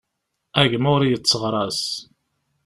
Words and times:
A 0.59 0.63
gma 0.71 0.89
ur 0.95 1.03
yetteɣras. 1.07 1.81